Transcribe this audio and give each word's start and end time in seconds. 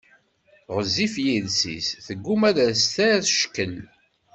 Ɣezzif 0.75 1.13
yiles-is, 1.25 1.87
tegguma 2.05 2.45
ad 2.49 2.57
as-terr 2.67 3.21
ckkel. 3.41 3.75